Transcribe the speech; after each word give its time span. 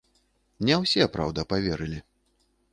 Не 0.69 0.77
ўсе, 0.81 1.03
праўда, 1.17 1.45
паверылі. 1.55 2.03